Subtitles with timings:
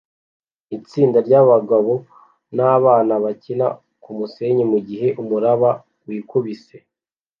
[0.77, 1.93] Itsinda ryabagabo
[2.55, 3.67] nabana bakina
[4.03, 5.69] kumusenyi mugihe umuraba
[6.07, 6.77] wikubise